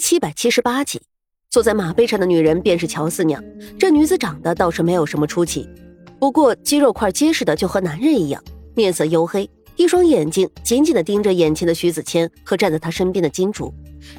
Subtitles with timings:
[0.00, 1.02] 七百七十八集，
[1.50, 3.44] 坐在马背上的女人便是乔四娘。
[3.78, 5.68] 这女子长得倒是没有什么出奇，
[6.18, 8.42] 不过肌肉块结实的就和男人一样，
[8.74, 13.72] 面色黝黑，一双眼睛紧紧的盯着眼前的徐子谦和站在他身边的金竹。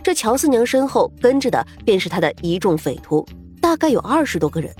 [0.03, 3.27] 这乔四娘身后跟着的便是他的一众匪徒，
[3.59, 4.71] 大概有二十多个人，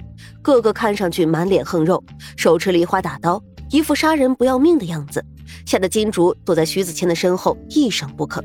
[0.44, 2.02] 个个看上去满脸横肉，
[2.38, 3.42] 手持梨花大刀，
[3.72, 5.26] 一副杀人不要命的样子，
[5.66, 8.40] 吓得金竹躲在徐子谦的身后一声不吭。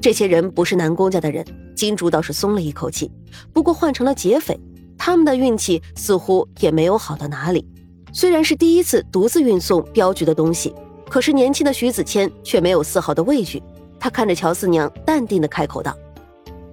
[0.00, 1.44] 这些人不是南宫家的人，
[1.74, 3.10] 金竹倒是松了一口气。
[3.52, 4.58] 不过换成了劫匪，
[4.98, 7.66] 他们的运气似乎也没有好到哪里。
[8.12, 10.74] 虽然是第一次独自运送镖局的东西，
[11.08, 13.62] 可是年轻的徐子谦却没有丝毫的畏惧。
[13.98, 15.96] 他看着乔四娘，淡定的开口道：“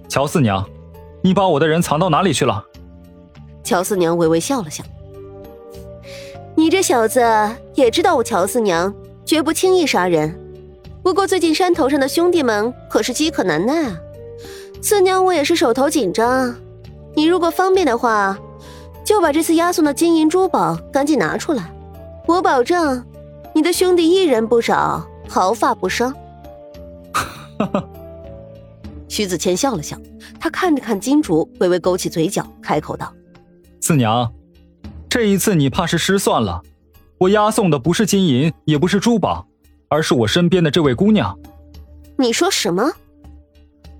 [0.08, 0.66] 乔四娘，
[1.22, 2.64] 你把我的人藏到哪里去了？”
[3.62, 4.82] 乔四娘微微笑了笑
[6.56, 7.20] ：“你这小子
[7.74, 8.92] 也知道我乔四娘
[9.24, 10.34] 绝不轻易杀人。”
[11.08, 13.98] 不过最近山头上的兄弟们可是饥渴难耐啊，
[14.82, 16.54] 四娘我也是手头紧张，
[17.14, 18.38] 你如果方便的话，
[19.06, 21.72] 就把这次押送的金银珠宝赶紧拿出来，
[22.26, 23.02] 我保证，
[23.54, 26.12] 你的兄弟一人不少，毫发不伤。
[27.14, 27.88] 哈哈，
[29.08, 29.96] 徐子谦笑了笑，
[30.38, 33.10] 他看着看金竹，微微勾起嘴角，开口道
[33.80, 34.30] ：“四娘，
[35.08, 36.60] 这一次你怕是失算了，
[37.16, 39.46] 我押送的不是金银，也不是珠宝。”
[39.88, 41.38] 而是我身边的这位姑娘，
[42.16, 42.92] 你说什么？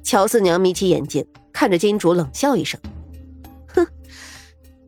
[0.03, 2.81] 乔四娘眯起眼睛，看着金主冷笑一声
[3.75, 3.86] ：“哼，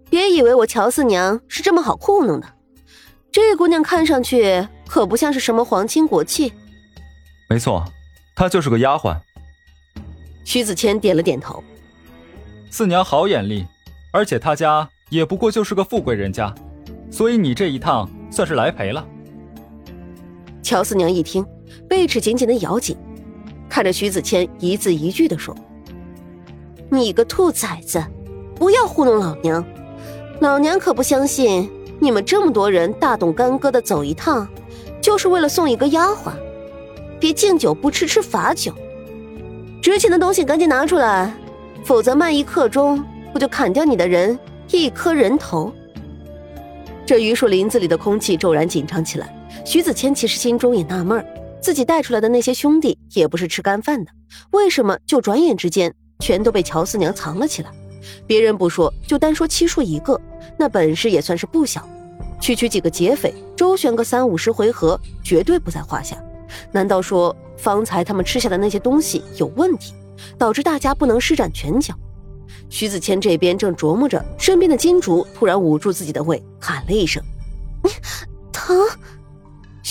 [0.09, 2.47] 别以为我乔四娘是这么好糊弄的。
[3.33, 6.53] 这姑娘看上去可不像是什么皇亲国戚。”
[7.49, 7.85] 没错，
[8.35, 9.17] 她就是个丫鬟。
[10.45, 11.63] 徐子谦点了点头
[12.71, 13.67] ：“四娘好眼力，
[14.13, 16.55] 而且她家也不过就是个富贵人家，
[17.11, 19.07] 所以你这一趟算是来赔了。”
[20.71, 21.45] 乔四娘一听，
[21.89, 22.97] 贝齿紧紧的咬紧，
[23.69, 25.53] 看着徐子谦，一字一句的说
[26.89, 28.01] ：“你个兔崽子，
[28.55, 29.65] 不要糊弄老娘！
[30.39, 31.69] 老娘可不相信
[31.99, 34.47] 你们这么多人大动干戈的走一趟，
[35.03, 36.31] 就是为了送一个丫鬟。
[37.19, 38.73] 别敬酒不吃吃罚酒，
[39.83, 41.35] 值钱的东西赶紧拿出来，
[41.83, 44.39] 否则慢一刻钟，我就砍掉你的人
[44.71, 45.73] 一颗人头。”
[47.05, 49.35] 这榆树林子里的空气骤然紧张起来。
[49.65, 51.25] 徐子谦其实心中也纳闷
[51.61, 54.11] 自己带出来的那些兄弟也不是吃干饭的，
[54.51, 57.71] 为什么就转眼之间全都被乔四娘藏了起来？
[58.27, 60.19] 别人不说，就单说七叔一个，
[60.59, 61.87] 那本事也算是不小，
[62.41, 66.17] 区区几个劫匪周旋个三五十回合，绝对不在话下。
[66.73, 69.93] 难道说方才他们吃下的那些东西有问题，
[70.39, 71.95] 导致大家不能施展拳脚？
[72.71, 77.23] 徐子谦这边正琢磨着，身边的金竹突然捂住自己的胃，喊了一声
[77.85, 77.91] ：“你
[78.51, 78.75] 疼！”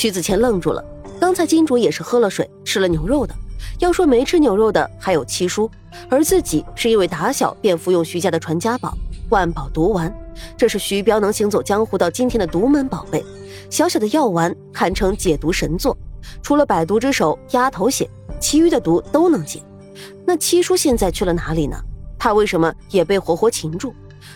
[0.02, 0.82] 徐子谦愣住了，
[1.20, 3.36] 刚才金主也是喝了水，吃了牛肉的。
[3.80, 5.70] 要说没吃牛肉的，还有七叔，
[6.10, 8.98] 而自己是因为打小便服用徐家的传家宝
[9.30, 10.10] 万宝毒丸，
[10.56, 13.22] 这是徐彪能行走江湖到今天的独门宝贝。
[13.70, 15.98] 小小的药丸堪称解毒神作，
[16.42, 19.62] 除了百毒之首鸭头血，其余的毒都能解。
[20.26, 21.76] 那七叔现在去了哪里呢？
[22.18, 23.94] 他为什么也被活活擒住？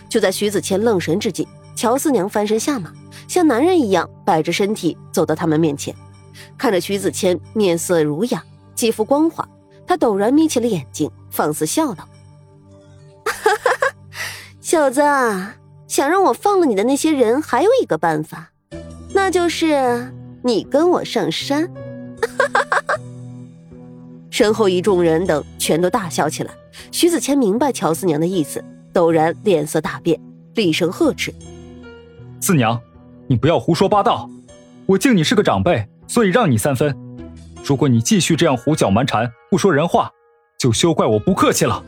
[0.09, 2.91] 就在徐子谦愣神之际，乔四娘翻身下马。
[3.28, 5.95] 像男人一样摆着身体走到他们面前，
[6.57, 8.44] 看着徐子谦面色儒雅，
[8.75, 9.47] 肌肤光滑，
[9.88, 12.07] 他陡然眯起了眼睛，放肆笑道
[13.25, 13.95] ：“哈哈，
[14.59, 15.01] 小子，
[15.88, 18.51] 想让我放了你的那些人，还有一个办法，
[19.13, 20.13] 那就是
[20.44, 21.63] 你跟我上山。”
[22.22, 22.95] 哈哈哈哈
[24.29, 26.51] 身后一众人等全都大笑起来。
[26.91, 28.63] 徐子谦明白乔四娘的意思，
[28.94, 30.19] 陡然脸色大变，
[30.56, 31.33] 厉声呵斥
[32.44, 32.78] ：“四娘！”
[33.26, 34.30] 你不要胡说八道！
[34.86, 36.94] 我敬你是个长辈，所以让你三分。
[37.64, 40.12] 如果你继续这样胡搅蛮缠，不说人话，
[40.59, 41.81] 就休怪我不客气了。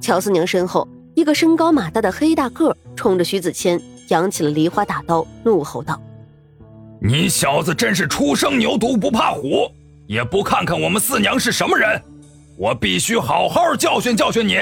[0.00, 6.02] 乔四娘身后，一个身高马大的黑大个冲着徐子谦扬起了梨花大刀，怒吼道
[7.00, 9.70] ：“你小子真是初生牛犊不怕虎，
[10.08, 12.02] 也不看看我们四娘是什么人！
[12.58, 14.56] 我必须好好教训教训你，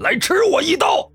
[0.00, 1.06] 来吃我一刀！”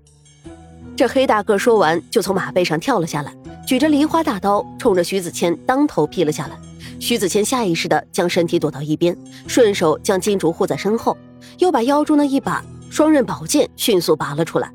[0.98, 3.32] 这黑大个说完，就从马背上跳了下来。
[3.64, 6.58] 举着梨花大刀，冲着徐子谦当头劈了下来。
[6.98, 9.16] 徐子谦下意识地将身体躲到一边，
[9.46, 11.16] 顺手将金竹护在身后，
[11.58, 14.74] 又把腰中的一把双刃宝剑迅速拔了出来。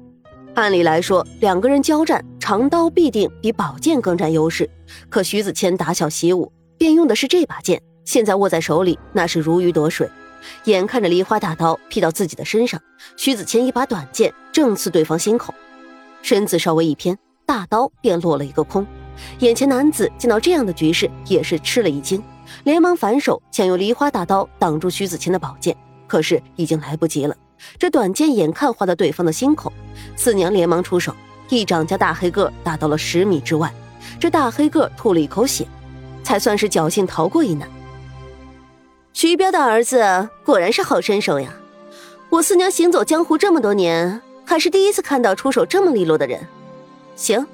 [0.53, 4.69] 按理来说，两个人交战，长刀必定比宝剑更占优势。
[5.09, 10.09] 可徐子谦打小习武，便用的是这把剑，现在握在手里，那是如鱼得水。
[10.63, 12.79] 眼看着梨花大刀劈到自己的身上，
[13.17, 15.53] 徐子谦一把短剑正刺对方心口，
[16.23, 17.15] 身子稍微一偏。
[17.45, 18.87] 大刀便落了一个空，
[19.39, 22.23] 眼前男子见到这样的局势，也是吃了一惊，
[22.63, 25.75] 连忙反手想用梨花大刀挡住徐子谦的宝剑，
[26.07, 27.35] 可是已经来不及了，
[27.77, 29.71] 这短剑眼看划到对方的心口，
[30.15, 31.13] 四娘连忙出手，
[31.49, 33.71] 一掌将大黑个打到了十米之外。
[34.19, 35.67] 这大黑个吐了一口血，
[36.23, 37.69] 才算是侥幸逃过一难。
[39.11, 41.53] 徐彪的儿子果然是好身手呀！
[42.29, 46.47] 我四娘行走江湖这么多年，还是第一次看到出手这么利落的人。
[47.15, 47.45] 行，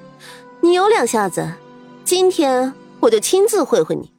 [0.61, 1.53] 你有两下子，
[2.03, 4.11] 今天我就亲自会会你。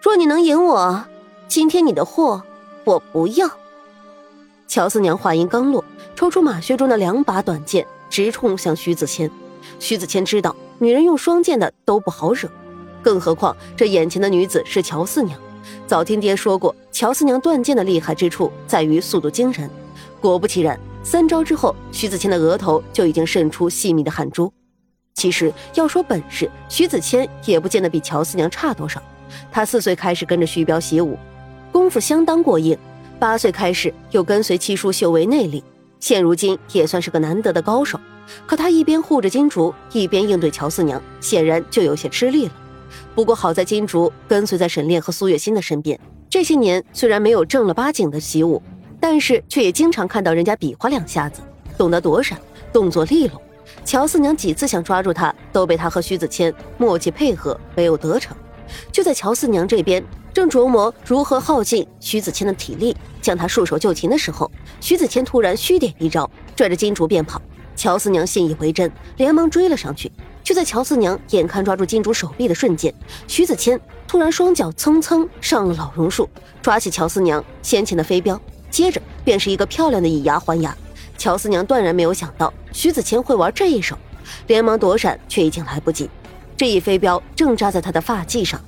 [0.00, 1.04] 若你能赢我，
[1.48, 2.42] 今天你的货
[2.84, 3.50] 我不要。
[4.66, 5.84] 乔四娘话音刚落，
[6.14, 9.30] 抽出马靴中的两把短剑，直冲向徐子谦。
[9.78, 12.48] 徐子谦知道，女人用双剑的都不好惹，
[13.02, 15.38] 更何况这眼前的女子是乔四娘。
[15.86, 19.68] 早听爹说过，乔四娘断剑的厉害之处在于速度惊人。
[20.20, 20.78] 果不其然，
[21.10, 24.52] 三招之后，徐子谦的额头就已经渗出细密的汗珠。
[25.14, 29.02] 其实要说本事，徐子谦也不见得比乔四娘差多少。
[29.50, 31.16] 他四岁开始跟着徐彪习武，
[31.72, 32.76] 功夫相当过硬；
[33.18, 35.64] 八岁开始又跟随七叔修为内力，
[35.98, 37.98] 现如今也算是个难得的高手。
[38.46, 42.52] 可他一边护着金竹，一边应对乔四娘，显然就有些吃力了。
[43.14, 48.62] 不过好在金竹跟随在沈炼和苏月心的身边，这些年虽然没有正儿八经的习武，
[49.00, 51.40] 但是却也经常看到人家比划两下子，
[51.76, 52.38] 懂得躲闪，
[52.72, 53.40] 动作利落。
[53.84, 58.36] 乔四娘几次想抓住他，都被他和徐子谦默契配合，没有得逞。
[58.92, 64.50] 就在乔四娘这边正琢磨如何耗尽徐子谦的体力，将他束手就擒的时候，
[64.80, 67.40] 徐子谦突然虚点一招，拽着金竹便跑。
[67.76, 70.10] 乔四娘信以为真，连忙追了上去。
[70.42, 72.92] 就在乔四娘眼看抓住金竹手臂的瞬间，
[73.26, 76.28] 徐子谦突然双脚蹭蹭上了老榕树，
[76.60, 80.76] 抓起乔四娘先前的飞镖，接着便是一个漂亮的以牙还牙。
[81.16, 83.98] 乔四娘断然没有想到徐子谦会玩这一手，
[84.46, 86.08] 连忙躲闪，却已经来不及。
[86.56, 88.60] 这一飞镖正扎在他的发髻上，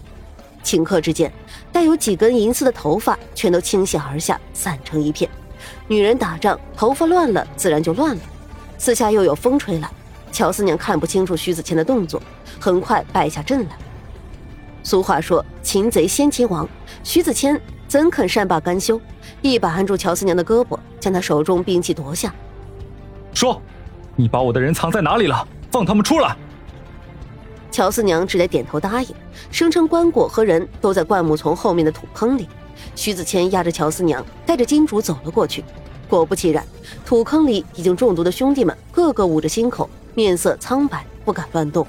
[0.64, 1.32] 顷刻之间，
[1.72, 5.30] 带有几根银丝的头发全都倾泻而下，散成一片。
[5.86, 8.22] 女人打仗，头发乱了，自然就乱了。
[8.78, 9.88] 四下又有风吹来，
[10.32, 12.20] 乔四娘看不清楚徐子谦的动作，
[12.58, 13.76] 很快败下阵来。
[14.82, 16.68] 俗话说“擒贼先擒王”，
[17.04, 19.00] 徐子谦怎肯善罢甘休？
[19.42, 22.34] 一把按住乔四娘的胳膊，将她手中兵器夺下。
[23.32, 23.60] 说
[24.16, 25.46] ：“你把我的人藏在哪里了？
[25.70, 26.36] 放他们出来！”
[27.70, 29.14] 乔四娘只得点头答应，
[29.50, 32.48] 声称棺椁和人都在灌木丛后面的土坑里。
[32.96, 35.62] 徐子谦压着乔四娘，带着金主走了过去。
[36.08, 36.64] 果不其然，
[37.06, 41.86] 土坑里已经中毒的兄弟们个个捂着心口，面色苍白，不敢乱动。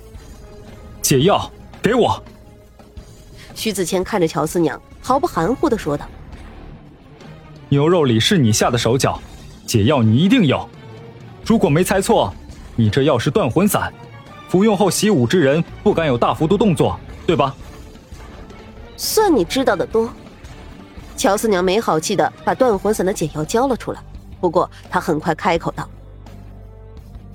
[1.01, 1.51] 解药
[1.81, 2.21] 给我。
[3.55, 6.05] 徐子谦看着乔四娘，毫不含糊的说道
[7.71, 9.17] ：“牛肉里是你下的手脚，
[9.65, 10.67] 解药你一定有。
[11.45, 12.33] 如果没猜错，
[12.75, 13.91] 你这药是断魂散。”
[14.49, 17.55] 服用后习武之人不敢有大幅度动作，对吧？
[18.97, 20.09] 算你知道的多。
[21.15, 24.03] 乔四娘没好气的把断魂散的解药交了出来，
[24.41, 25.87] 不过她很快开口道：“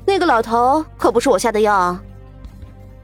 [0.05, 1.99] 那个老头可不是我下的药啊。”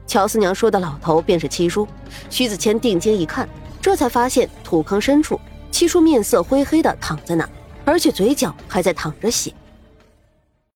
[0.05, 1.87] 乔四娘说的老头便是七叔。
[2.29, 3.49] 徐子谦定睛一看，
[3.81, 5.41] 这才发现土坑深处
[5.83, 7.45] 一叔面色灰黑的躺在那，
[7.83, 9.53] 而且嘴角还在淌着血。